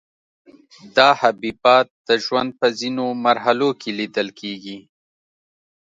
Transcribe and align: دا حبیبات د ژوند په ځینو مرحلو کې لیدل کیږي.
دا 0.97 1.09
حبیبات 1.21 1.87
د 2.07 2.09
ژوند 2.25 2.49
په 2.59 2.67
ځینو 2.79 3.05
مرحلو 3.25 3.69
کې 3.81 3.89
لیدل 3.99 4.27
کیږي. 4.39 4.77